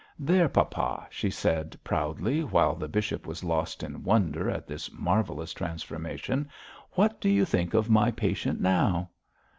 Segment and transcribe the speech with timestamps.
[0.17, 5.53] 'There, papa,' she said proudly, while the bishop was lost in wonder at this marvellous
[5.53, 6.49] transformation.
[6.93, 9.11] 'What do you think of my patient now?'